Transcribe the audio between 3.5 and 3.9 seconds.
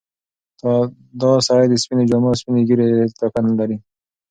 لري.